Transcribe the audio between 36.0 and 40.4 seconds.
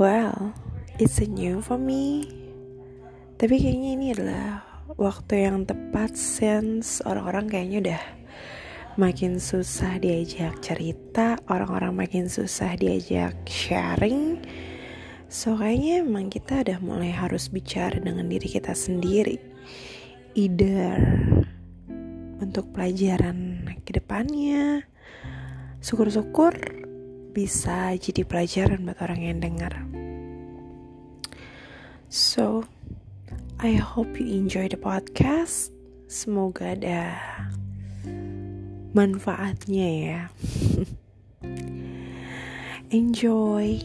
Semoga ada manfaatnya ya.